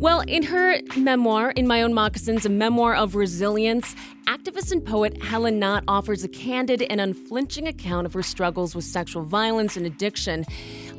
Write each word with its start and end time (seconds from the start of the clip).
Well, 0.00 0.20
in 0.20 0.44
her 0.44 0.80
memoir, 0.96 1.50
In 1.50 1.66
My 1.66 1.82
Own 1.82 1.92
Moccasins, 1.92 2.46
a 2.46 2.48
memoir 2.48 2.94
of 2.94 3.16
resilience, 3.16 3.94
activist 4.24 4.72
and 4.72 4.82
poet 4.82 5.22
Helen 5.22 5.58
Knott 5.58 5.84
offers 5.86 6.24
a 6.24 6.28
candid 6.28 6.80
and 6.80 7.02
unflinching 7.02 7.68
account 7.68 8.06
of 8.06 8.14
her 8.14 8.22
struggles 8.22 8.74
with 8.74 8.86
sexual 8.86 9.24
violence 9.24 9.76
and 9.76 9.84
addiction. 9.84 10.46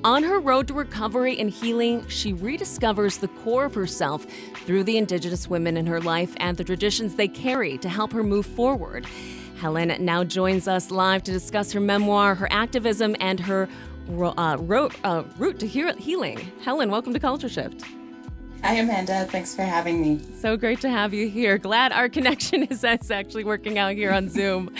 On 0.04 0.22
her 0.22 0.40
road 0.40 0.68
to 0.68 0.76
recovery 0.76 1.36
and 1.40 1.50
healing, 1.50 2.08
she 2.10 2.32
rediscovers 2.32 3.22
the 3.22 3.28
core 3.28 3.66
of 3.66 3.74
herself 3.74 4.28
through 4.68 4.83
the 4.83 4.99
Indigenous 4.99 5.49
women 5.49 5.78
in 5.78 5.88
her 5.88 5.99
life 5.99 6.36
and 6.38 6.56
the 6.58 6.63
traditions 6.63 7.15
they 7.15 7.28
carry 7.28 7.79
to 7.79 7.90
help 7.90 8.13
her 8.13 8.22
move 8.22 8.46
forward. 8.46 9.08
Helen 9.58 9.96
now 10.06 10.24
joins 10.24 10.68
us 10.68 10.92
live 10.92 11.24
to 11.24 11.31
discuss 11.31 11.72
her 11.72 11.79
memoir, 11.79 12.36
her 12.36 12.47
activism, 12.52 13.15
and 13.20 13.40
her 13.40 13.68
uh, 14.12 14.58
uh, 15.04 15.24
route 15.38 15.60
to 15.60 15.65
healing. 15.65 16.52
Helen, 16.63 16.91
welcome 16.91 17.13
to 17.13 17.20
Culture 17.20 17.49
Shift. 17.49 17.84
Hi, 18.63 18.75
Amanda. 18.75 19.25
Thanks 19.25 19.55
for 19.55 19.63
having 19.63 19.99
me. 20.02 20.20
So 20.39 20.55
great 20.55 20.81
to 20.81 20.89
have 20.89 21.15
you 21.15 21.27
here. 21.27 21.57
Glad 21.57 21.91
our 21.91 22.07
connection 22.07 22.63
is 22.69 22.83
actually 22.83 23.43
working 23.43 23.79
out 23.79 23.95
here 23.95 24.11
on 24.11 24.29
Zoom. 24.29 24.73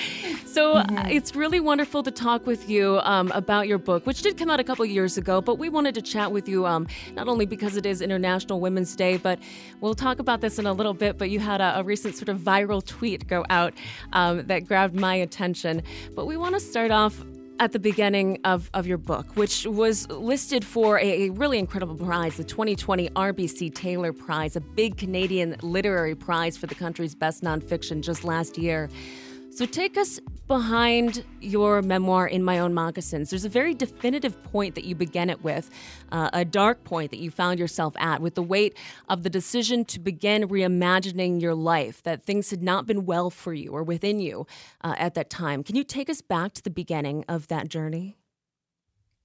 So 0.46 0.74
uh, 0.74 0.86
mm-hmm. 0.86 1.10
it's 1.10 1.36
really 1.36 1.60
wonderful 1.60 2.04
to 2.04 2.12
talk 2.12 2.46
with 2.46 2.70
you 2.70 3.00
um, 3.04 3.32
about 3.32 3.68
your 3.68 3.80
book, 3.80 4.06
which 4.06 4.22
did 4.22 4.38
come 4.38 4.52
out 4.52 4.60
a 4.60 4.64
couple 4.64 4.86
years 4.86 5.18
ago, 5.18 5.42
but 5.42 5.58
we 5.58 5.68
wanted 5.68 5.96
to 5.96 6.02
chat 6.02 6.32
with 6.32 6.48
you 6.48 6.68
um, 6.68 6.88
not 7.16 7.28
only 7.28 7.48
because 7.48 7.76
it 7.76 7.86
is 7.88 8.02
International 8.02 8.60
Women's 8.60 8.96
Day, 8.96 9.18
but 9.18 9.40
we'll 9.80 9.96
talk 9.96 10.20
about 10.20 10.42
this 10.42 10.60
in 10.60 10.68
a 10.68 10.74
little 10.74 10.94
bit. 10.94 11.18
But 11.18 11.32
you 11.32 11.40
had 11.40 11.60
a, 11.60 11.80
a 11.80 11.84
recent 11.84 12.16
sort 12.16 12.30
of 12.30 12.38
viral 12.38 12.86
tweet 12.86 13.28
go 13.28 13.46
out 13.50 13.74
um, 14.14 14.46
that 14.46 14.68
grabbed 14.68 14.94
my 14.94 15.16
attention. 15.16 15.82
But 16.16 16.28
we 16.28 16.38
want 16.38 16.54
to 16.54 16.60
start 16.60 16.92
off 16.92 17.24
at 17.62 17.74
the 17.74 17.80
beginning 17.80 18.40
of, 18.44 18.72
of 18.74 18.88
your 18.88 18.98
book, 18.98 19.38
which 19.38 19.68
was 19.68 20.10
listed 20.10 20.66
for 20.66 21.00
a, 21.00 21.30
really 21.30 21.60
incredible 21.60 21.96
prize, 21.96 22.36
the 22.36 22.44
2020 22.44 23.10
RBC 23.10 23.74
Taylor 23.76 24.12
Prize, 24.12 24.56
a 24.56 24.62
big 24.62 24.98
Canadian 24.98 25.56
literary 25.62 26.16
prize 26.16 26.58
for 26.58 26.66
the 26.66 26.74
country's 26.74 27.14
best 27.14 27.44
nonfiction 27.44 28.02
just 28.02 28.24
last 28.24 28.58
year. 28.58 28.90
So 29.52 29.68
take 29.68 29.96
us 29.96 30.20
behind 30.52 31.24
your 31.40 31.82
memoir, 31.82 32.28
In 32.28 32.44
My 32.44 32.60
Own 32.60 32.74
Moccasins. 32.74 33.30
There's 33.30 33.46
a 33.46 33.50
very 33.50 33.74
definitive 33.74 34.44
point 34.44 34.76
that 34.76 34.84
you 34.84 34.96
begin 34.96 35.30
it 35.30 35.42
with, 35.46 35.70
uh, 36.12 36.30
a 36.34 36.44
dark 36.44 36.84
point 36.84 37.12
that 37.12 37.20
you 37.20 37.32
found 37.32 37.58
yourself 37.58 37.94
at, 37.98 38.22
with 38.22 38.36
the 38.36 38.44
weight 38.44 38.76
of 39.08 39.24
the 39.24 39.30
decision 39.30 39.86
to 39.86 39.98
begin 39.98 40.50
reimagining 40.50 41.42
your 41.42 41.56
life, 41.56 42.04
that 42.04 42.26
things 42.26 42.50
had 42.50 42.62
not 42.62 42.86
been 42.86 43.06
well 43.06 43.30
for 43.30 43.54
you 43.54 43.72
or 43.72 43.82
within 43.82 44.20
you 44.20 44.46
uh, 44.84 44.94
at 44.98 45.14
that 45.14 45.30
time. 45.30 45.64
Can 45.64 45.78
you 45.78 45.86
take 45.86 46.10
us 46.10 46.22
back 46.22 46.52
to 46.56 46.62
the 46.62 46.70
beginning 46.70 47.24
of 47.30 47.48
that 47.48 47.70
journey? 47.70 48.18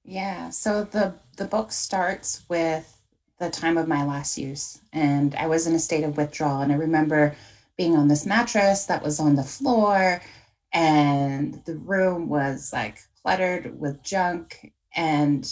Yeah, 0.04 0.50
so 0.50 0.84
the, 0.84 1.14
the 1.38 1.46
book 1.46 1.72
starts 1.72 2.44
with 2.48 3.00
the 3.40 3.50
time 3.50 3.76
of 3.76 3.88
my 3.88 4.04
last 4.04 4.38
use, 4.38 4.80
and 4.92 5.34
I 5.34 5.48
was 5.48 5.66
in 5.66 5.74
a 5.74 5.80
state 5.80 6.04
of 6.04 6.16
withdrawal. 6.16 6.62
And 6.62 6.70
I 6.70 6.76
remember 6.76 7.34
being 7.76 7.96
on 7.96 8.06
this 8.06 8.24
mattress 8.24 8.84
that 8.84 9.02
was 9.02 9.18
on 9.18 9.34
the 9.34 9.42
floor 9.42 10.22
and 10.76 11.62
the 11.64 11.76
room 11.76 12.28
was 12.28 12.70
like 12.70 12.98
cluttered 13.22 13.80
with 13.80 14.02
junk. 14.02 14.72
And 14.94 15.50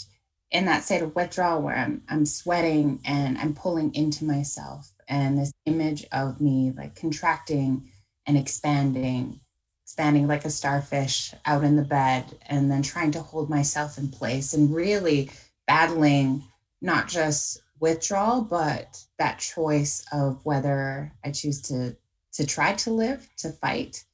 in 0.50 0.67
that 0.67 0.84
state 0.84 1.03
of 1.03 1.17
withdrawal 1.17 1.62
where 1.62 1.77
I'm 1.77 2.03
I'm 2.08 2.27
sweating 2.27 3.00
and 3.06 3.39
I'm 3.39 3.55
pulling 3.55 3.95
into 3.95 4.25
myself 4.25 4.92
and 5.08 5.39
this 5.39 5.52
image 5.67 6.06
of 6.12 6.41
me 6.41 6.72
like 6.77 6.95
contracting 6.95 7.91
and 8.27 8.36
expanding 8.36 9.41
expanding 9.84 10.27
like 10.28 10.45
a 10.45 10.50
starfish 10.50 11.34
out 11.47 11.64
in 11.64 11.77
the 11.77 11.83
bed 11.83 12.25
and 12.47 12.70
then 12.70 12.83
trying 12.83 13.11
to 13.12 13.20
hold 13.20 13.50
myself 13.50 13.98
in 13.98 14.08
place 14.08 14.52
and 14.55 14.75
really 14.75 15.30
battling 15.67 16.45
not 16.83 17.08
just 17.08 17.62
withdrawal 17.80 18.42
but 18.42 19.05
that 19.19 19.39
choice 19.39 20.05
of 20.12 20.45
whether 20.45 21.12
I 21.25 21.30
choose 21.33 21.62
to 21.62 21.97
to 22.34 22.45
try 22.45 22.75
to 22.75 22.91
live, 22.91 23.28
to 23.39 23.50
fight, 23.50 24.05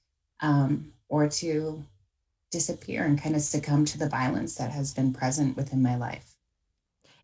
um, 0.41 0.93
or 1.11 1.29
to 1.29 1.85
disappear 2.51 3.05
and 3.05 3.21
kind 3.21 3.37
of 3.37 3.43
succumb 3.43 3.85
to 3.85 3.99
the 3.99 4.09
violence 4.09 4.55
that 4.55 4.71
has 4.71 4.95
been 4.95 5.13
present 5.13 5.57
within 5.57 5.83
my 5.83 5.97
life. 5.97 6.37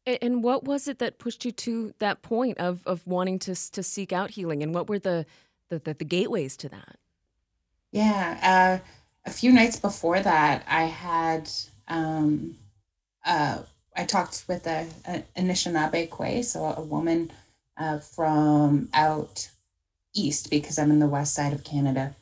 And 0.07 0.43
what 0.45 0.65
was 0.65 0.87
it 0.87 0.99
that 0.99 1.19
pushed 1.19 1.45
you 1.45 1.51
to 1.53 1.93
that 1.99 2.23
point 2.23 2.59
of 2.59 2.87
of 2.87 3.07
wanting 3.07 3.41
to 3.41 3.55
to 3.73 3.83
seek 3.83 4.13
out 4.13 4.31
healing? 4.31 4.63
And 4.63 4.73
what 4.73 4.89
were 4.89 5.01
the 5.01 5.27
the, 5.69 5.79
the, 5.81 5.95
the 5.95 6.05
gateways 6.05 6.57
to 6.59 6.69
that? 6.69 6.99
Yeah, 7.91 8.39
uh, 8.43 8.87
a 9.25 9.31
few 9.33 9.51
nights 9.53 9.81
before 9.81 10.21
that, 10.21 10.65
I 10.69 10.85
had 10.85 11.51
um, 11.89 12.57
uh, 13.25 13.63
I 13.97 14.05
talked 14.05 14.45
with 14.47 14.67
a, 14.67 14.87
a 15.07 15.25
Anishinaabe 15.37 16.09
Kwe, 16.09 16.45
so 16.45 16.65
a 16.65 16.83
woman 16.83 17.33
uh, 17.77 17.99
from 17.99 18.89
out 18.95 19.49
east 20.15 20.51
because 20.51 20.79
I'm 20.79 20.91
in 20.91 21.01
the 21.01 21.09
west 21.09 21.35
side 21.35 21.53
of 21.53 21.65
Canada. 21.65 22.15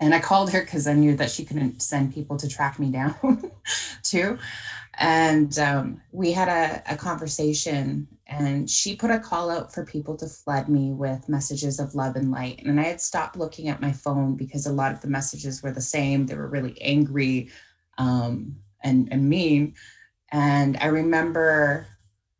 And 0.00 0.14
I 0.14 0.18
called 0.18 0.50
her 0.50 0.60
because 0.60 0.86
I 0.86 0.94
knew 0.94 1.16
that 1.16 1.30
she 1.30 1.44
couldn't 1.44 1.80
send 1.80 2.14
people 2.14 2.36
to 2.38 2.48
track 2.48 2.78
me 2.78 2.90
down 2.90 3.50
too. 4.02 4.38
And 4.98 5.56
um, 5.58 6.00
we 6.12 6.32
had 6.32 6.48
a, 6.48 6.92
a 6.92 6.96
conversation, 6.96 8.06
and 8.26 8.68
she 8.68 8.96
put 8.96 9.10
a 9.10 9.18
call 9.18 9.50
out 9.50 9.72
for 9.72 9.84
people 9.84 10.16
to 10.16 10.26
flood 10.26 10.68
me 10.68 10.92
with 10.92 11.28
messages 11.28 11.80
of 11.80 11.94
love 11.94 12.16
and 12.16 12.30
light. 12.30 12.62
And 12.64 12.80
I 12.80 12.84
had 12.84 13.00
stopped 13.00 13.36
looking 13.36 13.68
at 13.68 13.80
my 13.80 13.92
phone 13.92 14.36
because 14.36 14.66
a 14.66 14.72
lot 14.72 14.92
of 14.92 15.00
the 15.00 15.08
messages 15.08 15.62
were 15.62 15.72
the 15.72 15.80
same. 15.80 16.26
They 16.26 16.36
were 16.36 16.48
really 16.48 16.80
angry 16.80 17.50
um, 17.98 18.56
and, 18.82 19.08
and 19.12 19.28
mean. 19.28 19.74
And 20.30 20.76
I 20.78 20.86
remember 20.86 21.86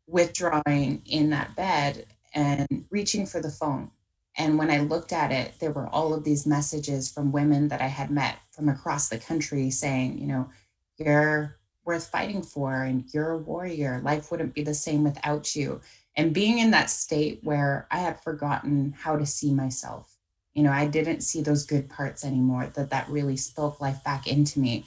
withdrawing 0.07 1.01
in 1.05 1.29
that 1.31 1.55
bed 1.55 2.05
and 2.33 2.85
reaching 2.89 3.25
for 3.25 3.41
the 3.41 3.49
phone 3.49 3.91
and 4.37 4.57
when 4.57 4.69
I 4.69 4.79
looked 4.79 5.13
at 5.13 5.31
it, 5.31 5.53
there 5.59 5.71
were 5.71 5.87
all 5.87 6.13
of 6.13 6.23
these 6.23 6.45
messages 6.45 7.09
from 7.09 7.31
women 7.31 7.69
that 7.69 7.81
I 7.81 7.87
had 7.87 8.11
met 8.11 8.37
from 8.51 8.67
across 8.67 9.07
the 9.07 9.17
country 9.17 9.69
saying, 9.71 10.19
you 10.19 10.27
know, 10.27 10.49
you're 10.97 11.57
worth 11.85 12.07
fighting 12.07 12.41
for 12.41 12.83
and 12.83 13.05
you're 13.13 13.31
a 13.31 13.37
warrior. 13.37 14.01
Life 14.03 14.31
wouldn't 14.31 14.53
be 14.53 14.63
the 14.63 14.73
same 14.73 15.03
without 15.03 15.55
you. 15.55 15.79
And 16.17 16.33
being 16.33 16.59
in 16.59 16.71
that 16.71 16.89
state 16.89 17.39
where 17.43 17.87
I 17.91 17.99
had 17.99 18.21
forgotten 18.23 18.93
how 18.97 19.15
to 19.15 19.25
see 19.25 19.53
myself, 19.53 20.17
you 20.53 20.63
know, 20.63 20.71
I 20.71 20.87
didn't 20.87 21.21
see 21.21 21.41
those 21.41 21.65
good 21.65 21.89
parts 21.89 22.25
anymore, 22.25 22.71
that 22.75 22.89
that 22.89 23.09
really 23.09 23.37
spoke 23.37 23.79
life 23.79 24.03
back 24.03 24.27
into 24.27 24.59
me. 24.59 24.85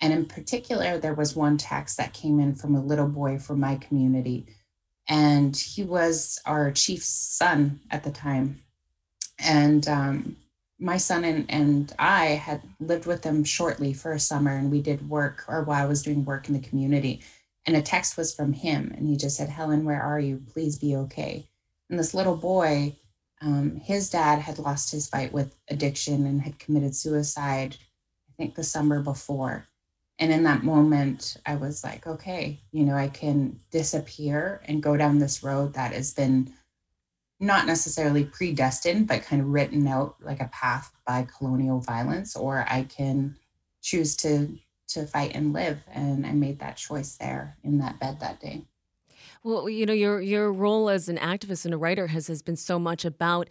And 0.00 0.12
in 0.12 0.26
particular, 0.26 0.98
there 0.98 1.14
was 1.14 1.36
one 1.36 1.56
text 1.56 1.96
that 1.98 2.14
came 2.14 2.40
in 2.40 2.54
from 2.54 2.74
a 2.74 2.82
little 2.82 3.08
boy 3.08 3.38
from 3.38 3.60
my 3.60 3.76
community. 3.76 4.46
And 5.08 5.56
he 5.56 5.84
was 5.84 6.40
our 6.46 6.70
chief's 6.70 7.08
son 7.08 7.80
at 7.90 8.02
the 8.04 8.10
time 8.10 8.62
and 9.42 9.86
um, 9.88 10.36
my 10.80 10.96
son 10.96 11.24
and, 11.24 11.44
and 11.50 11.92
I 11.98 12.26
had 12.26 12.62
lived 12.80 13.06
with 13.06 13.22
them 13.22 13.44
shortly 13.44 13.92
for 13.92 14.12
a 14.12 14.20
summer 14.20 14.56
and 14.56 14.70
we 14.70 14.80
did 14.80 15.08
work 15.08 15.44
or 15.46 15.62
while 15.62 15.82
I 15.82 15.86
was 15.88 16.02
doing 16.02 16.24
work 16.24 16.48
in 16.48 16.54
the 16.54 16.66
community. 16.66 17.20
And 17.66 17.76
a 17.76 17.82
text 17.82 18.16
was 18.16 18.34
from 18.34 18.54
him 18.54 18.92
and 18.96 19.06
he 19.06 19.16
just 19.16 19.36
said, 19.36 19.50
Helen, 19.50 19.84
where 19.84 20.02
are 20.02 20.18
you? 20.18 20.42
Please 20.52 20.78
be 20.78 20.96
okay. 20.96 21.46
And 21.90 21.98
this 21.98 22.14
little 22.14 22.36
boy, 22.36 22.96
um, 23.42 23.76
his 23.76 24.08
dad 24.10 24.38
had 24.38 24.58
lost 24.58 24.90
his 24.90 25.08
fight 25.08 25.32
with 25.32 25.54
addiction 25.68 26.26
and 26.26 26.40
had 26.40 26.58
committed 26.58 26.96
suicide, 26.96 27.76
I 28.28 28.32
think 28.36 28.54
the 28.54 28.64
summer 28.64 29.02
before. 29.02 29.66
And 30.18 30.32
in 30.32 30.42
that 30.44 30.64
moment, 30.64 31.36
I 31.46 31.56
was 31.56 31.82
like, 31.82 32.06
okay, 32.06 32.60
you 32.72 32.84
know, 32.84 32.94
I 32.94 33.08
can 33.08 33.58
disappear 33.70 34.60
and 34.66 34.82
go 34.82 34.96
down 34.96 35.18
this 35.18 35.42
road 35.42 35.74
that 35.74 35.92
has 35.92 36.12
been 36.12 36.52
not 37.40 37.66
necessarily 37.66 38.24
predestined, 38.24 39.08
but 39.08 39.22
kind 39.22 39.40
of 39.40 39.48
written 39.48 39.88
out 39.88 40.16
like 40.20 40.40
a 40.40 40.50
path 40.52 40.92
by 41.06 41.26
colonial 41.36 41.80
violence, 41.80 42.36
or 42.36 42.66
I 42.68 42.84
can 42.84 43.36
choose 43.80 44.14
to 44.18 44.58
to 44.88 45.06
fight 45.06 45.32
and 45.34 45.52
live. 45.52 45.78
And 45.90 46.26
I 46.26 46.32
made 46.32 46.58
that 46.60 46.76
choice 46.76 47.16
there 47.16 47.56
in 47.64 47.78
that 47.78 47.98
bed 47.98 48.20
that 48.20 48.40
day. 48.40 48.64
Well, 49.42 49.70
you 49.70 49.86
know, 49.86 49.94
your 49.94 50.20
your 50.20 50.52
role 50.52 50.90
as 50.90 51.08
an 51.08 51.16
activist 51.16 51.64
and 51.64 51.72
a 51.72 51.78
writer 51.78 52.08
has 52.08 52.26
has 52.26 52.42
been 52.42 52.56
so 52.56 52.78
much 52.78 53.04
about 53.06 53.48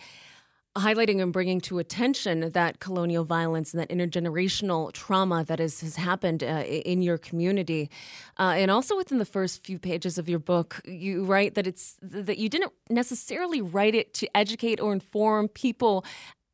highlighting 0.80 1.22
and 1.22 1.32
bringing 1.32 1.62
to 1.62 1.80
attention 1.80 2.52
that 2.52 2.80
colonial 2.80 3.24
violence 3.24 3.74
and 3.74 3.82
that 3.82 3.90
intergenerational 3.90 4.92
trauma 4.94 5.44
that 5.46 5.60
is, 5.60 5.82
has 5.82 5.96
happened 5.96 6.44
uh, 6.44 6.64
in 6.66 7.02
your 7.02 7.18
community. 7.18 7.90
Uh, 8.38 8.54
and 8.58 8.72
also 8.72 8.96
within 8.98 9.18
the 9.18 9.26
first 9.26 9.64
few 9.64 9.78
pages 9.80 10.18
of 10.18 10.28
your 10.30 10.40
book, 10.40 10.82
you 10.86 11.24
write 11.26 11.56
that 11.56 11.68
it's 11.68 11.98
that 12.02 12.38
you 12.38 12.50
didn't 12.50 12.74
necessarily 12.90 13.62
write 13.62 13.96
it 13.96 14.14
to 14.16 14.28
educate 14.36 14.80
or 14.80 14.94
inform 14.94 15.48
people 15.48 16.06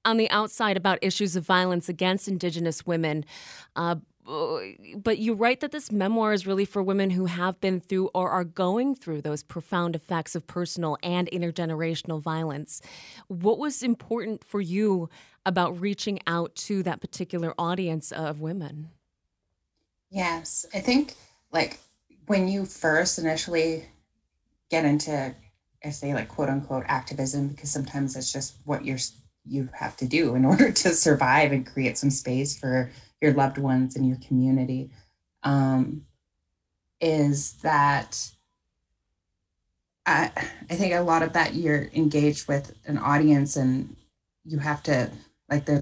on 0.03 0.17
the 0.17 0.29
outside 0.29 0.77
about 0.77 0.99
issues 1.01 1.35
of 1.35 1.45
violence 1.45 1.89
against 1.89 2.27
Indigenous 2.27 2.85
women. 2.85 3.25
Uh, 3.75 3.95
but 4.25 5.19
you 5.19 5.33
write 5.33 5.59
that 5.59 5.71
this 5.71 5.91
memoir 5.91 6.33
is 6.33 6.47
really 6.47 6.65
for 6.65 6.81
women 6.81 7.11
who 7.11 7.25
have 7.25 7.61
been 7.61 7.79
through 7.79 8.09
or 8.13 8.29
are 8.29 8.43
going 8.43 8.95
through 8.95 9.21
those 9.21 9.43
profound 9.43 9.95
effects 9.95 10.35
of 10.35 10.47
personal 10.47 10.97
and 11.03 11.29
intergenerational 11.31 12.19
violence. 12.19 12.81
What 13.27 13.59
was 13.59 13.83
important 13.83 14.43
for 14.43 14.61
you 14.61 15.09
about 15.45 15.79
reaching 15.79 16.19
out 16.25 16.55
to 16.55 16.81
that 16.83 17.01
particular 17.01 17.53
audience 17.57 18.11
of 18.11 18.41
women? 18.41 18.89
Yes, 20.09 20.65
I 20.73 20.79
think 20.79 21.13
like 21.51 21.79
when 22.25 22.47
you 22.47 22.65
first 22.65 23.19
initially 23.19 23.85
get 24.69 24.85
into 24.85 25.35
I 25.83 25.89
say 25.91 26.15
like 26.15 26.29
quote 26.29 26.49
unquote 26.49 26.85
activism 26.87 27.49
because 27.49 27.69
sometimes 27.69 28.15
it's 28.15 28.33
just 28.33 28.55
what 28.63 28.85
you're 28.85 28.97
you 29.45 29.69
have 29.73 29.95
to 29.97 30.07
do 30.07 30.33
in 30.33 30.45
order 30.51 30.71
to 30.71 30.89
survive 30.93 31.51
and 31.51 31.65
create 31.65 31.97
some 31.97 32.09
space 32.09 32.57
for 32.57 32.89
your 33.21 33.33
loved 33.33 33.57
ones 33.57 33.95
and 33.95 34.07
your 34.07 34.17
community. 34.17 34.91
Um, 35.43 36.05
is 37.01 37.53
that 37.61 38.31
I, 40.05 40.31
I 40.69 40.75
think 40.75 40.93
a 40.93 41.01
lot 41.01 41.23
of 41.23 41.33
that 41.33 41.55
you're 41.55 41.89
engaged 41.93 42.47
with 42.47 42.73
an 42.85 42.97
audience 42.97 43.55
and 43.55 43.95
you 44.43 44.59
have 44.59 44.83
to 44.83 45.11
like 45.49 45.65
the 45.65 45.81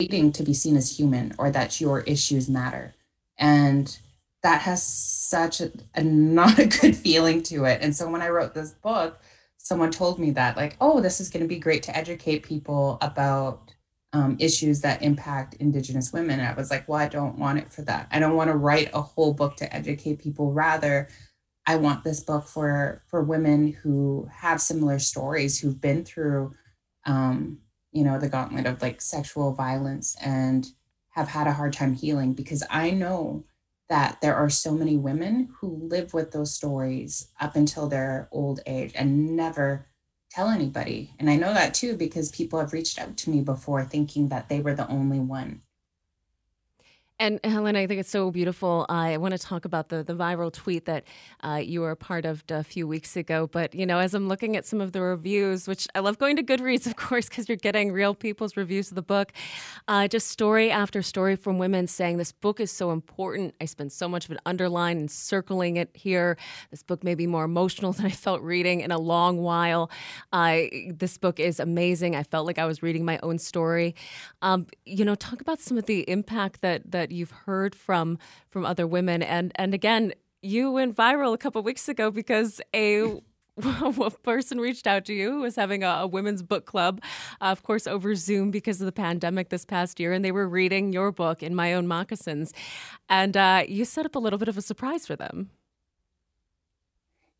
waiting 0.00 0.32
to 0.32 0.42
be 0.42 0.54
seen 0.54 0.76
as 0.76 0.98
human 0.98 1.34
or 1.38 1.50
that 1.50 1.80
your 1.80 2.00
issues 2.00 2.48
matter 2.48 2.94
and 3.36 3.98
that 4.42 4.62
has 4.62 4.82
such 4.82 5.60
a, 5.60 5.70
a 5.94 6.02
not 6.02 6.58
a 6.58 6.66
good 6.66 6.96
feeling 6.96 7.42
to 7.42 7.64
it 7.64 7.82
and 7.82 7.94
so 7.94 8.08
when 8.08 8.22
i 8.22 8.28
wrote 8.28 8.54
this 8.54 8.70
book 8.70 9.20
someone 9.58 9.90
told 9.90 10.18
me 10.18 10.30
that 10.30 10.56
like 10.56 10.76
oh 10.80 11.00
this 11.00 11.20
is 11.20 11.28
going 11.28 11.42
to 11.42 11.48
be 11.48 11.58
great 11.58 11.82
to 11.82 11.94
educate 11.94 12.42
people 12.42 12.96
about 13.02 13.69
um, 14.12 14.36
issues 14.40 14.80
that 14.80 15.02
impact 15.02 15.54
indigenous 15.54 16.12
women. 16.12 16.40
And 16.40 16.48
i 16.48 16.54
was 16.54 16.70
like 16.70 16.88
well 16.88 16.98
i 16.98 17.08
don't 17.08 17.38
want 17.38 17.58
it 17.58 17.72
for 17.72 17.82
that. 17.82 18.08
I 18.10 18.18
don't 18.18 18.36
want 18.36 18.50
to 18.50 18.56
write 18.56 18.90
a 18.92 19.02
whole 19.02 19.32
book 19.34 19.56
to 19.56 19.74
educate 19.74 20.18
people. 20.20 20.52
Rather 20.52 21.08
I 21.66 21.76
want 21.76 22.04
this 22.04 22.20
book 22.20 22.48
for 22.48 23.02
for 23.06 23.22
women 23.22 23.72
who 23.72 24.28
have 24.32 24.60
similar 24.60 24.98
stories, 24.98 25.60
who've 25.60 25.80
been 25.80 26.04
through, 26.04 26.54
um, 27.06 27.58
you 27.92 28.02
know, 28.02 28.18
the 28.18 28.28
gauntlet 28.28 28.66
of 28.66 28.82
like 28.82 29.00
sexual 29.00 29.52
violence 29.52 30.16
and 30.22 30.66
have 31.10 31.28
had 31.28 31.46
a 31.46 31.52
hard 31.52 31.72
time 31.72 31.94
healing. 31.94 32.32
Because 32.32 32.64
I 32.70 32.90
know 32.90 33.44
that 33.88 34.20
there 34.20 34.36
are 34.36 34.50
so 34.50 34.72
many 34.72 34.96
women 34.96 35.48
who 35.60 35.68
live 35.68 36.14
with 36.14 36.32
those 36.32 36.54
stories 36.54 37.28
up 37.40 37.56
until 37.56 37.88
their 37.88 38.28
old 38.32 38.60
age 38.66 38.92
and 38.94 39.36
never 39.36 39.86
tell 40.30 40.48
anybody. 40.48 41.14
And 41.18 41.28
I 41.28 41.36
know 41.36 41.52
that 41.54 41.74
too 41.74 41.96
because 41.96 42.30
people 42.30 42.60
have 42.60 42.72
reached 42.72 42.98
out 42.98 43.16
to 43.18 43.30
me 43.30 43.42
before 43.42 43.84
thinking 43.84 44.28
that 44.28 44.48
they 44.48 44.60
were 44.60 44.74
the 44.74 44.88
only 44.88 45.20
one. 45.20 45.62
And 47.20 47.38
Helen, 47.44 47.76
I 47.76 47.86
think 47.86 48.00
it's 48.00 48.08
so 48.08 48.30
beautiful. 48.30 48.86
I 48.88 49.18
want 49.18 49.32
to 49.32 49.38
talk 49.38 49.66
about 49.66 49.90
the 49.90 50.02
the 50.02 50.14
viral 50.14 50.50
tweet 50.50 50.86
that 50.86 51.04
uh, 51.44 51.60
you 51.62 51.82
were 51.82 51.90
a 51.90 51.96
part 51.96 52.24
of 52.24 52.42
a 52.48 52.64
few 52.64 52.88
weeks 52.88 53.14
ago. 53.14 53.46
But 53.46 53.74
you 53.74 53.84
know, 53.84 53.98
as 53.98 54.14
I'm 54.14 54.26
looking 54.26 54.56
at 54.56 54.64
some 54.64 54.80
of 54.80 54.92
the 54.92 55.02
reviews, 55.02 55.68
which 55.68 55.86
I 55.94 56.00
love 56.00 56.18
going 56.18 56.36
to 56.36 56.42
Goodreads, 56.42 56.86
of 56.88 56.96
course, 56.96 57.28
because 57.28 57.46
you're 57.46 57.58
getting 57.58 57.92
real 57.92 58.14
people's 58.14 58.56
reviews 58.56 58.90
of 58.90 58.94
the 58.94 59.02
book. 59.02 59.32
Uh, 59.86 60.08
just 60.08 60.28
story 60.28 60.70
after 60.70 61.02
story 61.02 61.36
from 61.36 61.58
women 61.58 61.86
saying 61.86 62.16
this 62.16 62.32
book 62.32 62.58
is 62.58 62.70
so 62.70 62.90
important. 62.90 63.54
I 63.60 63.66
spend 63.66 63.92
so 63.92 64.08
much 64.08 64.24
of 64.24 64.30
it 64.30 64.38
underlined 64.46 64.98
and 64.98 65.10
circling 65.10 65.76
it 65.76 65.90
here. 65.92 66.38
This 66.70 66.82
book 66.82 67.04
may 67.04 67.14
be 67.14 67.26
more 67.26 67.44
emotional 67.44 67.92
than 68.00 68.06
I 68.06 68.10
felt 68.10 68.40
reading 68.40 68.80
in 68.80 68.92
a 68.92 68.98
long 68.98 69.36
while. 69.42 69.90
Uh, 70.32 70.62
this 70.88 71.18
book 71.18 71.38
is 71.38 71.60
amazing. 71.60 72.16
I 72.16 72.22
felt 72.22 72.46
like 72.46 72.58
I 72.58 72.64
was 72.64 72.82
reading 72.82 73.04
my 73.04 73.18
own 73.22 73.36
story. 73.38 73.94
Um, 74.40 74.68
you 74.86 75.04
know, 75.04 75.14
talk 75.14 75.42
about 75.42 75.60
some 75.60 75.76
of 75.76 75.84
the 75.84 76.08
impact 76.08 76.62
that 76.62 76.90
that 76.92 77.09
you've 77.12 77.30
heard 77.30 77.74
from 77.74 78.18
from 78.48 78.64
other 78.64 78.86
women. 78.86 79.22
And 79.22 79.52
and 79.56 79.74
again, 79.74 80.12
you 80.42 80.70
went 80.70 80.96
viral 80.96 81.34
a 81.34 81.38
couple 81.38 81.62
weeks 81.62 81.88
ago 81.88 82.10
because 82.10 82.60
a 82.74 83.20
a 83.62 84.10
person 84.22 84.58
reached 84.58 84.86
out 84.86 85.04
to 85.04 85.12
you 85.12 85.32
who 85.32 85.40
was 85.40 85.56
having 85.56 85.84
a, 85.84 85.88
a 85.88 86.06
women's 86.06 86.42
book 86.42 86.66
club, 86.66 87.02
uh, 87.40 87.46
of 87.46 87.62
course, 87.62 87.86
over 87.86 88.14
Zoom 88.14 88.50
because 88.50 88.80
of 88.80 88.86
the 88.86 88.92
pandemic 88.92 89.50
this 89.50 89.64
past 89.64 90.00
year, 90.00 90.12
and 90.12 90.24
they 90.24 90.32
were 90.32 90.48
reading 90.48 90.92
your 90.92 91.12
book 91.12 91.42
in 91.42 91.54
my 91.54 91.74
own 91.74 91.86
moccasins, 91.86 92.52
and 93.08 93.36
uh, 93.36 93.64
you 93.68 93.84
set 93.84 94.06
up 94.06 94.14
a 94.14 94.18
little 94.18 94.38
bit 94.38 94.48
of 94.48 94.56
a 94.56 94.62
surprise 94.62 95.06
for 95.06 95.16
them. 95.16 95.50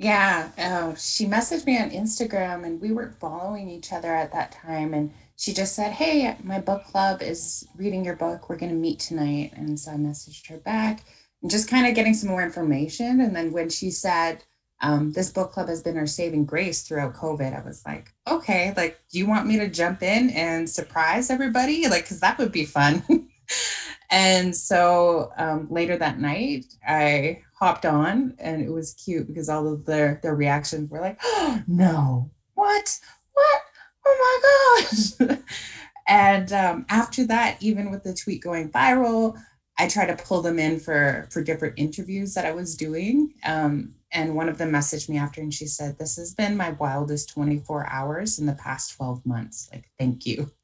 Yeah, 0.01 0.49
uh, 0.57 0.95
she 0.95 1.27
messaged 1.27 1.67
me 1.67 1.79
on 1.79 1.91
Instagram, 1.91 2.65
and 2.65 2.81
we 2.81 2.91
weren't 2.91 3.21
following 3.21 3.69
each 3.69 3.93
other 3.93 4.09
at 4.09 4.33
that 4.33 4.51
time, 4.51 4.95
and 4.95 5.13
she 5.37 5.53
just 5.53 5.75
said, 5.75 5.93
Hey, 5.93 6.35
my 6.43 6.59
book 6.59 6.85
club 6.85 7.21
is 7.21 7.69
reading 7.77 8.03
your 8.03 8.17
book. 8.17 8.49
We're 8.49 8.57
going 8.57 8.73
to 8.73 8.79
meet 8.79 8.99
tonight. 8.99 9.53
And 9.57 9.79
so 9.79 9.91
I 9.93 9.97
messaged 9.97 10.49
her 10.49 10.57
back 10.57 11.05
and 11.43 11.51
just 11.51 11.69
kind 11.69 11.87
of 11.87 11.95
getting 11.95 12.15
some 12.15 12.31
more 12.31 12.43
information. 12.43 13.21
And 13.21 13.37
then 13.37 13.53
when 13.53 13.69
she 13.69 13.91
said, 13.91 14.43
um, 14.83 15.13
this 15.13 15.31
book 15.31 15.53
club 15.53 15.69
has 15.69 15.83
been 15.83 15.99
our 15.99 16.07
saving 16.07 16.47
grace 16.47 16.83
throughout 16.83 17.15
COVID, 17.15 17.59
I 17.59 17.63
was 17.63 17.83
like, 17.87 18.15
okay, 18.27 18.73
like, 18.77 19.01
do 19.13 19.19
you 19.19 19.27
want 19.27 19.47
me 19.47 19.59
to 19.59 19.69
jump 19.69 20.03
in 20.03 20.31
and 20.31 20.69
surprise 20.69 21.29
everybody? 21.29 21.89
Like, 21.89 22.05
because 22.05 22.21
that 22.21 22.39
would 22.39 22.53
be 22.53 22.65
fun. 22.65 23.03
and 24.11 24.57
so 24.57 25.33
um, 25.37 25.69
later 25.71 25.99
that 25.99 26.19
night, 26.19 26.67
I 26.87 27.43
hopped 27.61 27.85
on 27.85 28.35
and 28.39 28.63
it 28.63 28.71
was 28.71 28.95
cute 28.95 29.27
because 29.27 29.49
all 29.49 29.71
of 29.73 29.85
their, 29.85 30.19
their 30.23 30.35
reactions 30.35 30.91
were 30.91 31.01
like, 31.01 31.19
oh, 31.23 31.63
no, 31.69 32.31
what? 32.55 32.99
What? 33.33 33.63
oh 34.07 34.81
my 35.21 35.29
gosh. 35.29 35.39
and 36.09 36.53
um, 36.53 36.87
after 36.89 37.27
that, 37.27 37.57
even 37.61 37.91
with 37.91 38.03
the 38.03 38.15
tweet 38.15 38.43
going 38.43 38.71
viral, 38.71 39.37
I 39.79 39.89
try 39.89 40.07
to 40.07 40.17
pull 40.17 40.43
them 40.43 40.59
in 40.59 40.79
for 40.79 41.27
for 41.31 41.43
different 41.43 41.79
interviews 41.79 42.35
that 42.35 42.45
I 42.45 42.53
was 42.53 42.77
doing. 42.77 43.33
Um, 43.45 43.95
and 44.13 44.35
one 44.35 44.49
of 44.49 44.59
them 44.59 44.73
messaged 44.73 45.09
me 45.09 45.17
after 45.17 45.41
and 45.41 45.55
she 45.55 45.67
said, 45.67 45.99
This 45.99 46.17
has 46.17 46.35
been 46.35 46.57
my 46.57 46.71
wildest 46.73 47.31
24 47.31 47.89
hours 47.89 48.39
in 48.39 48.47
the 48.47 48.55
past 48.55 48.97
12 48.97 49.25
months. 49.25 49.69
Like, 49.73 49.87
thank 49.99 50.27
you. 50.27 50.51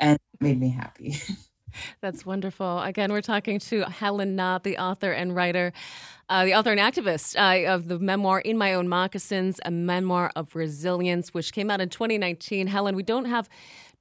And 0.00 0.18
made 0.40 0.58
me 0.58 0.70
happy. 0.70 1.14
That's 2.00 2.24
wonderful. 2.26 2.80
Again, 2.80 3.12
we're 3.12 3.22
talking 3.22 3.58
to 3.60 3.82
Helen 3.82 4.36
Knott, 4.36 4.64
the 4.64 4.78
author 4.78 5.12
and 5.12 5.34
writer, 5.34 5.72
uh, 6.28 6.44
the 6.44 6.54
author 6.54 6.72
and 6.72 6.80
activist 6.80 7.36
uh, 7.36 7.68
of 7.72 7.88
the 7.88 7.98
memoir 7.98 8.40
In 8.40 8.58
My 8.58 8.74
Own 8.74 8.88
Moccasins, 8.88 9.60
a 9.64 9.70
memoir 9.70 10.30
of 10.36 10.54
resilience, 10.54 11.34
which 11.34 11.52
came 11.52 11.70
out 11.70 11.80
in 11.80 11.88
2019. 11.88 12.66
Helen, 12.66 12.96
we 12.96 13.02
don't 13.02 13.26
have 13.26 13.48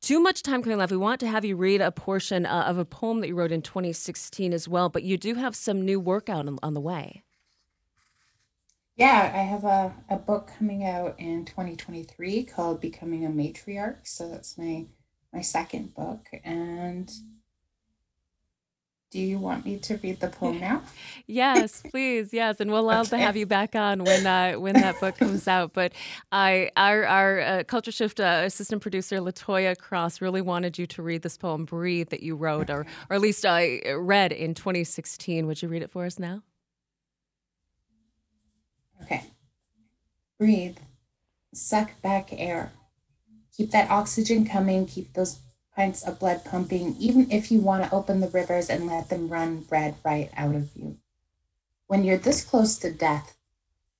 too 0.02 0.20
much 0.20 0.44
time 0.44 0.64
coming 0.64 0.78
left. 0.78 0.92
We 0.92 0.98
want 0.98 1.20
to 1.22 1.28
have 1.28 1.46
you 1.46 1.56
read 1.56 1.82
a 1.82 1.92
portion 1.92 2.46
uh, 2.46 2.64
of 2.68 2.78
a 2.78 2.86
poem 2.86 3.22
that 3.22 3.28
you 3.28 3.36
wrote 3.36 3.52
in 3.52 3.62
2016 3.62 4.54
as 4.54 4.68
well, 4.68 4.90
but 4.90 5.04
you 5.04 5.18
do 5.18 5.36
have 5.36 5.56
some 5.56 5.84
new 5.84 6.00
work 6.00 6.30
out 6.30 6.48
on, 6.48 6.58
on 6.64 6.74
the 6.74 6.82
way. 6.82 7.24
Yeah, 8.96 9.32
I 9.34 9.40
have 9.40 9.64
a, 9.64 9.96
a 10.10 10.18
book 10.18 10.52
coming 10.58 10.86
out 10.86 11.20
in 11.20 11.46
2023 11.46 12.44
called 12.44 12.82
Becoming 12.82 13.26
a 13.26 13.30
Matriarch. 13.30 14.00
So 14.04 14.30
that's 14.30 14.58
my 14.58 14.86
my 15.34 15.42
second 15.42 15.94
book. 15.96 16.28
And 16.44 17.10
do 19.12 19.20
you 19.20 19.38
want 19.38 19.66
me 19.66 19.78
to 19.78 19.98
read 19.98 20.22
the 20.22 20.30
poem 20.30 20.60
now? 20.60 20.82
yes, 21.28 21.84
please. 21.92 22.34
Yes, 22.34 22.62
and 22.62 22.72
we'll 22.72 22.84
love 22.84 23.08
okay. 23.08 23.18
to 23.18 23.24
have 23.24 23.36
you 23.36 23.46
back 23.46 23.76
on 23.76 24.06
when 24.06 24.26
uh, 24.26 24.54
when 24.54 24.74
that 24.76 25.00
book 25.02 25.18
comes 25.18 25.48
out. 25.48 25.74
But 25.74 25.92
I, 26.32 26.72
our 26.78 27.06
our 27.06 27.40
uh, 27.42 27.64
Culture 27.66 27.92
Shift 27.92 28.22
uh, 28.22 28.44
assistant 28.46 28.82
producer 28.82 29.18
Latoya 29.18 29.78
Cross 29.78 30.22
really 30.22 30.42
wanted 30.42 30.80
you 30.80 30.88
to 30.88 31.02
read 31.02 31.24
this 31.24 31.38
poem, 31.38 31.66
"Breathe," 31.66 32.10
that 32.10 32.24
you 32.24 32.36
wrote, 32.36 32.70
or 32.70 32.86
or 33.10 33.16
at 33.16 33.22
least 33.22 33.46
I 33.46 33.82
read 33.98 34.32
in 34.32 34.54
2016. 34.54 35.46
Would 35.46 35.62
you 35.62 35.68
read 35.68 35.84
it 35.84 35.92
for 35.92 36.06
us 36.06 36.18
now? 36.18 36.42
Okay. 39.04 39.24
Breathe. 40.40 40.78
Suck 41.54 42.02
back 42.02 42.30
air. 42.32 42.72
Keep 43.58 43.72
that 43.72 43.92
oxygen 43.92 44.46
coming. 44.46 44.86
Keep 44.86 45.14
those 45.14 45.40
pints 45.76 46.04
of 46.04 46.20
blood 46.20 46.44
pumping, 46.44 46.96
even 47.00 47.32
if 47.32 47.52
you 47.52 47.60
want 47.60 47.84
to 47.84 47.94
open 47.94 48.20
the 48.20 48.28
rivers 48.28 48.70
and 48.70 48.88
let 48.88 49.10
them 49.10 49.30
run 49.30 49.66
red 49.70 49.96
right 50.04 50.30
out 50.36 50.56
of 50.56 50.70
you. 50.76 50.98
When 51.88 52.04
you're 52.04 52.18
this 52.18 52.44
close 52.44 52.78
to 52.80 52.92
death, 52.92 53.36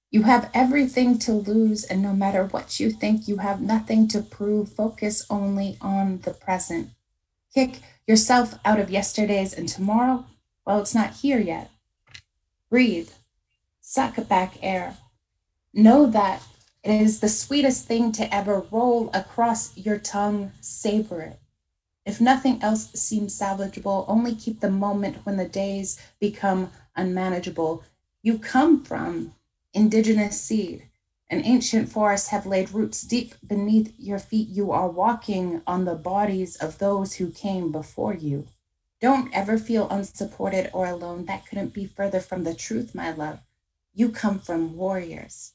you 0.10 0.24
have 0.24 0.52
everything 0.54 1.18
to 1.20 1.32
lose, 1.32 1.86
and 1.86 2.02
no 2.02 2.14
matter 2.14 2.46
what 2.46 2.80
you 2.80 2.92
think, 2.92 3.28
you 3.28 3.38
have 3.38 3.62
nothing 3.62 4.10
to 4.10 4.22
prove. 4.22 4.74
Focus 4.74 5.26
only 5.30 5.78
on 5.80 6.20
the 6.20 6.32
present. 6.32 6.90
Kick 7.54 7.80
yourself 8.06 8.56
out 8.66 8.80
of 8.80 8.90
yesterday's 8.90 9.54
and 9.54 9.70
tomorrow, 9.70 10.26
well, 10.66 10.82
it's 10.82 10.96
not 10.96 11.16
here 11.16 11.40
yet. 11.40 11.72
Breathe, 12.70 13.10
suck 13.80 14.28
back 14.28 14.58
air. 14.62 14.98
Know 15.74 16.08
that 16.08 16.44
it 16.84 17.02
is 17.02 17.20
the 17.20 17.30
sweetest 17.30 17.86
thing 17.86 18.12
to 18.14 18.34
ever 18.34 18.66
roll 18.72 19.10
across 19.14 19.78
your 19.78 19.98
tongue. 19.98 20.52
Savor 20.60 21.22
it. 21.22 21.40
If 22.06 22.22
nothing 22.22 22.62
else 22.64 22.92
seems 22.94 23.38
salvageable, 23.38 24.06
only 24.08 24.36
keep 24.36 24.60
the 24.60 24.72
moment 24.72 25.26
when 25.26 25.38
the 25.38 25.48
days 25.48 26.00
become 26.20 26.72
unmanageable. 26.96 27.84
You 28.24 28.40
come 28.40 28.84
from 28.84 29.34
indigenous 29.74 30.40
seed. 30.42 30.90
and 31.30 31.46
ancient 31.46 31.90
forests 31.90 32.30
have 32.30 32.46
laid 32.46 32.72
roots 32.72 33.02
deep 33.04 33.36
beneath 33.48 33.94
your 33.98 34.20
feet. 34.20 34.50
You 34.50 34.72
are 34.72 34.90
walking 34.90 35.62
on 35.66 35.86
the 35.86 35.96
bodies 35.96 36.58
of 36.58 36.78
those 36.78 37.16
who 37.16 37.32
came 37.32 37.72
before 37.72 38.14
you. 38.14 38.48
Don't 39.00 39.34
ever 39.34 39.58
feel 39.58 39.90
unsupported 39.90 40.70
or 40.74 40.86
alone. 40.88 41.26
That 41.26 41.48
couldn't 41.48 41.74
be 41.74 41.86
further 41.86 42.20
from 42.20 42.44
the 42.44 42.54
truth, 42.54 42.94
my 42.94 43.12
love. 43.12 43.40
You 43.94 44.10
come 44.10 44.40
from 44.40 44.76
warriors 44.76 45.54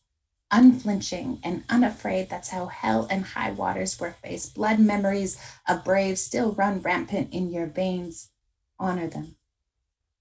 unflinching 0.50 1.41
and 1.43 1.65
unafraid. 1.69 2.29
That's 2.29 2.50
how 2.50 2.67
hell 2.67 3.07
and 3.11 3.25
high 3.25 3.50
waters 3.50 3.99
were 3.99 4.15
faced. 4.23 4.55
Blood 4.55 4.79
memories 4.79 5.38
of 5.69 5.85
braves 5.85 6.21
still 6.21 6.53
run 6.53 6.81
rampant 6.81 7.33
in 7.33 7.50
your 7.50 7.67
veins. 7.67 8.31
Honor 8.79 9.07
them. 9.07 9.37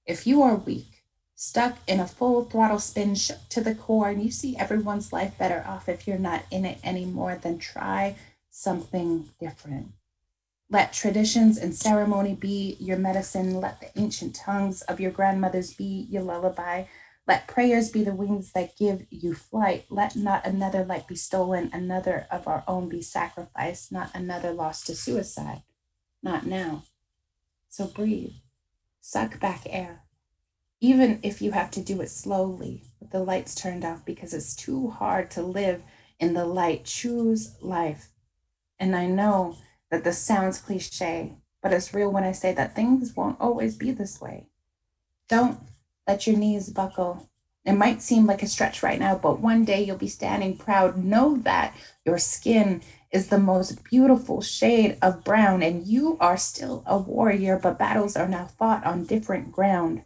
If 0.06 0.28
you 0.28 0.42
are 0.44 0.56
weak, 0.56 1.04
stuck 1.36 1.78
in 1.88 2.00
a 2.00 2.08
full 2.08 2.46
throttle 2.46 2.80
spin, 2.80 3.16
shook 3.16 3.50
to 3.50 3.62
the 3.62 3.76
core, 3.76 4.10
and 4.10 4.24
you 4.24 4.32
see 4.32 4.58
everyone's 4.58 5.12
life 5.12 5.38
better 5.38 5.64
off 5.68 5.90
if 5.90 6.08
you're 6.08 6.18
not 6.18 6.44
in 6.52 6.66
it 6.66 6.80
anymore, 6.84 7.40
then 7.42 7.58
try 7.58 8.16
something 8.50 9.30
different. 9.40 9.92
Let 10.70 10.94
traditions 10.94 11.58
and 11.58 11.76
ceremony 11.76 12.34
be 12.34 12.76
your 12.80 12.98
medicine. 12.98 13.60
Let 13.60 13.80
the 13.80 14.00
ancient 14.00 14.36
tongues 14.36 14.82
of 14.84 15.00
your 15.00 15.12
grandmothers 15.12 15.74
be 15.74 16.08
your 16.10 16.24
lullaby. 16.24 16.86
Let 17.28 17.48
prayers 17.48 17.90
be 17.90 18.04
the 18.04 18.14
wings 18.14 18.52
that 18.52 18.78
give 18.78 19.06
you 19.10 19.34
flight. 19.34 19.86
Let 19.90 20.16
not 20.16 20.46
another 20.46 20.86
light 20.86 21.08
be 21.08 21.16
stolen, 21.16 21.72
another 21.74 22.28
of 22.30 22.48
our 22.48 22.64
own 22.68 22.88
be 22.88 23.02
sacrificed, 23.02 23.92
not 23.92 24.14
another 24.14 24.52
lost 24.52 24.86
to 24.88 24.96
suicide. 24.96 25.64
Not 26.22 26.46
now. 26.46 26.84
So 27.70 27.88
breathe, 27.88 28.34
suck 29.02 29.40
back 29.40 29.64
air. 29.66 30.04
Even 30.82 31.20
if 31.24 31.42
you 31.42 31.52
have 31.52 31.72
to 31.72 31.82
do 31.82 32.00
it 32.02 32.10
slowly, 32.10 32.84
with 33.00 33.10
the 33.12 33.20
lights 33.24 33.56
turned 33.56 33.84
off 33.84 34.06
because 34.06 34.34
it's 34.34 34.56
too 34.56 34.90
hard 34.90 35.32
to 35.32 35.42
live 35.42 35.82
in 36.20 36.34
the 36.34 36.46
light, 36.46 36.86
choose 36.86 37.56
life. 37.62 38.10
And 38.80 38.96
I 38.96 39.08
know 39.08 39.58
that 39.90 40.04
this 40.04 40.20
sounds 40.20 40.60
cliche, 40.60 41.38
but 41.62 41.74
it's 41.74 41.94
real 41.94 42.12
when 42.12 42.24
I 42.24 42.34
say 42.34 42.54
that 42.54 42.76
things 42.76 43.16
won't 43.16 43.40
always 43.40 43.76
be 43.76 43.92
this 43.92 44.22
way. 44.22 44.48
Don't 45.28 45.60
let 46.08 46.28
your 46.28 46.38
knees 46.38 46.70
buckle. 46.70 47.30
It 47.66 47.74
might 47.74 48.02
seem 48.02 48.28
like 48.28 48.44
a 48.44 48.48
stretch 48.48 48.84
right 48.84 49.00
now, 49.00 49.18
but 49.18 49.40
one 49.40 49.66
day 49.66 49.84
you'll 49.84 49.98
be 49.98 50.08
standing 50.08 50.56
proud. 50.56 51.04
Know 51.04 51.38
that 51.38 51.76
your 52.06 52.20
skin 52.20 52.82
is 53.12 53.30
the 53.30 53.40
most 53.40 53.84
beautiful 53.84 54.42
shade 54.42 55.00
of 55.02 55.24
brown, 55.24 55.64
and 55.64 55.88
you 55.88 56.18
are 56.20 56.38
still 56.38 56.84
a 56.86 56.98
warrior, 56.98 57.58
but 57.58 57.80
battles 57.80 58.16
are 58.16 58.28
now 58.28 58.46
fought 58.46 58.86
on 58.86 59.06
different 59.06 59.52
ground. 59.52 60.04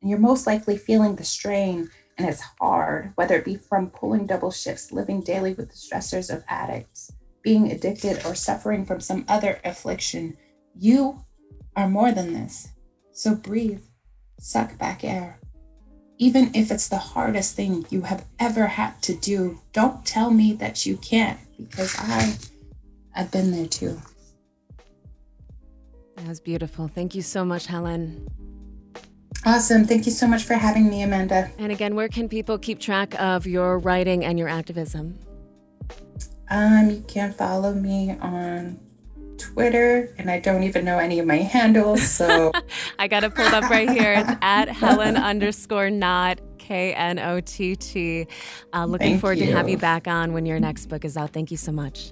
And 0.00 0.10
you're 0.10 0.18
most 0.18 0.46
likely 0.46 0.76
feeling 0.76 1.14
the 1.14 1.24
strain, 1.24 1.88
and 2.16 2.28
it's 2.28 2.42
hard, 2.60 3.12
whether 3.14 3.36
it 3.36 3.44
be 3.44 3.54
from 3.54 3.90
pulling 3.90 4.26
double 4.26 4.50
shifts, 4.50 4.90
living 4.90 5.20
daily 5.20 5.54
with 5.54 5.68
the 5.68 5.76
stressors 5.76 6.34
of 6.34 6.42
addicts, 6.48 7.12
being 7.42 7.70
addicted, 7.70 8.26
or 8.26 8.34
suffering 8.34 8.84
from 8.84 9.00
some 9.00 9.24
other 9.28 9.60
affliction. 9.64 10.36
You 10.74 11.24
are 11.76 11.88
more 11.88 12.10
than 12.10 12.32
this. 12.32 12.70
So 13.12 13.36
breathe 13.36 13.82
suck 14.38 14.78
back 14.78 15.04
air. 15.04 15.38
Even 16.18 16.50
if 16.54 16.70
it's 16.70 16.88
the 16.88 16.98
hardest 16.98 17.54
thing 17.54 17.86
you 17.90 18.02
have 18.02 18.24
ever 18.40 18.66
had 18.66 19.00
to 19.02 19.14
do, 19.14 19.60
don't 19.72 20.04
tell 20.04 20.30
me 20.30 20.52
that 20.54 20.84
you 20.84 20.96
can't 20.96 21.38
because 21.56 21.94
I 21.98 22.36
I've 23.14 23.30
been 23.30 23.50
there 23.50 23.66
too. 23.66 24.00
That 26.16 26.26
was 26.26 26.40
beautiful. 26.40 26.88
Thank 26.88 27.14
you 27.14 27.22
so 27.22 27.44
much, 27.44 27.66
Helen. 27.66 28.26
Awesome. 29.46 29.84
Thank 29.84 30.06
you 30.06 30.12
so 30.12 30.26
much 30.26 30.42
for 30.42 30.54
having 30.54 30.90
me, 30.90 31.02
Amanda. 31.02 31.50
And 31.58 31.70
again, 31.70 31.94
where 31.94 32.08
can 32.08 32.28
people 32.28 32.58
keep 32.58 32.80
track 32.80 33.14
of 33.20 33.46
your 33.46 33.78
writing 33.78 34.24
and 34.24 34.38
your 34.38 34.48
activism? 34.48 35.18
Um, 36.50 36.90
you 36.90 37.04
can 37.06 37.32
follow 37.32 37.72
me 37.72 38.16
on 38.20 38.80
Twitter, 39.38 40.14
and 40.18 40.30
I 40.30 40.40
don't 40.40 40.62
even 40.62 40.84
know 40.84 40.98
any 40.98 41.18
of 41.18 41.26
my 41.26 41.36
handles. 41.36 42.02
So 42.02 42.52
I 42.98 43.08
got 43.08 43.24
it 43.24 43.34
pulled 43.34 43.52
up 43.52 43.70
right 43.70 43.88
here. 43.88 44.12
It's 44.12 44.30
at 44.42 44.68
Helen 44.68 45.16
underscore 45.16 45.90
Knott 45.90 46.40
K 46.58 46.92
N 46.94 47.18
O 47.18 47.40
T 47.40 47.76
T. 47.76 48.26
Uh, 48.74 48.84
looking 48.84 49.12
Thank 49.12 49.20
forward 49.20 49.38
you. 49.38 49.46
to 49.46 49.52
have 49.52 49.68
you 49.68 49.78
back 49.78 50.06
on 50.06 50.32
when 50.32 50.46
your 50.46 50.60
next 50.60 50.86
book 50.86 51.04
is 51.04 51.16
out. 51.16 51.30
Thank 51.30 51.50
you 51.50 51.56
so 51.56 51.72
much. 51.72 52.10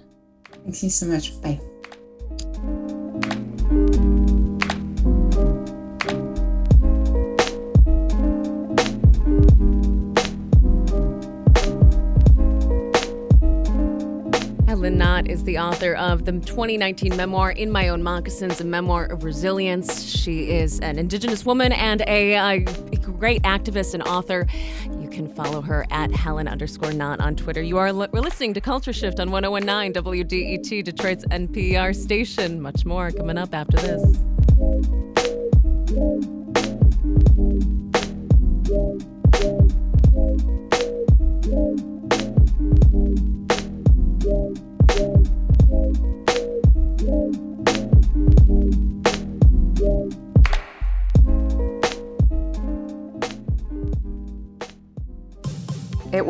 Thank 0.64 0.82
you 0.82 0.90
so 0.90 1.06
much. 1.06 1.40
Bye. 1.42 1.60
Knott 14.76 15.26
is 15.26 15.42
the 15.44 15.58
author 15.58 15.94
of 15.94 16.26
the 16.26 16.32
2019 16.32 17.16
memoir, 17.16 17.50
In 17.50 17.70
My 17.70 17.88
Own 17.88 18.02
Moccasins, 18.02 18.60
a 18.60 18.64
memoir 18.64 19.06
of 19.06 19.24
resilience. 19.24 20.04
She 20.04 20.50
is 20.50 20.78
an 20.80 20.98
Indigenous 20.98 21.46
woman 21.46 21.72
and 21.72 22.02
a, 22.02 22.34
a 22.34 22.60
great 23.00 23.42
activist 23.42 23.94
and 23.94 24.02
author. 24.02 24.46
You 25.00 25.08
can 25.08 25.28
follow 25.28 25.62
her 25.62 25.86
at 25.90 26.12
Helen 26.12 26.46
underscore 26.46 26.92
Knott 26.92 27.20
on 27.20 27.36
Twitter. 27.36 27.62
You 27.62 27.78
are 27.78 27.90
li- 27.92 28.08
listening 28.12 28.52
to 28.54 28.60
Culture 28.60 28.92
Shift 28.92 29.18
on 29.18 29.30
1019 29.30 29.94
WDET, 30.02 30.84
Detroit's 30.84 31.24
NPR 31.26 31.96
station. 31.96 32.60
Much 32.60 32.84
more 32.84 33.10
coming 33.10 33.38
up 33.38 33.54
after 33.54 33.78
this. 33.78 34.02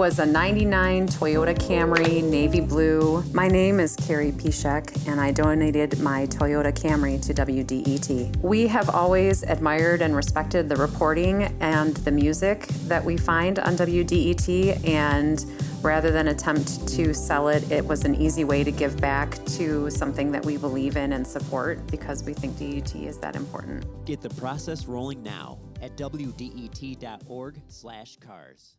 Was 0.06 0.20
a 0.20 0.24
99 0.24 1.08
Toyota 1.08 1.52
Camry, 1.52 2.22
navy 2.22 2.60
blue. 2.60 3.24
My 3.32 3.48
name 3.48 3.80
is 3.80 3.96
Carrie 3.96 4.30
Pishek, 4.30 5.08
and 5.08 5.20
I 5.20 5.32
donated 5.32 5.98
my 5.98 6.28
Toyota 6.28 6.72
Camry 6.72 7.20
to 7.26 7.34
WDET. 7.34 8.36
We 8.36 8.68
have 8.68 8.88
always 8.88 9.42
admired 9.42 10.02
and 10.02 10.14
respected 10.14 10.68
the 10.68 10.76
reporting 10.76 11.52
and 11.58 11.96
the 11.96 12.12
music 12.12 12.68
that 12.86 13.04
we 13.04 13.16
find 13.16 13.58
on 13.58 13.74
WDET, 13.74 14.86
and 14.86 15.44
rather 15.82 16.12
than 16.12 16.28
attempt 16.28 16.86
to 16.90 17.12
sell 17.12 17.48
it, 17.48 17.68
it 17.72 17.84
was 17.84 18.04
an 18.04 18.14
easy 18.14 18.44
way 18.44 18.62
to 18.62 18.70
give 18.70 19.00
back 19.00 19.44
to 19.56 19.90
something 19.90 20.30
that 20.30 20.44
we 20.44 20.56
believe 20.56 20.96
in 20.96 21.14
and 21.14 21.26
support 21.26 21.84
because 21.88 22.22
we 22.22 22.32
think 22.32 22.56
DET 22.56 22.94
is 22.94 23.18
that 23.18 23.34
important. 23.34 23.84
Get 24.04 24.20
the 24.20 24.30
process 24.30 24.86
rolling 24.86 25.24
now 25.24 25.58
at 25.82 25.96
wdet.org/cars. 25.96 28.76